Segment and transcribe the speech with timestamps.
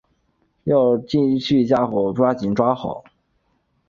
[0.03, 0.09] 要持续进
[1.77, 3.03] 一步抓紧抓好